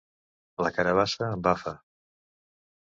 [0.67, 1.77] La carabassa embafa.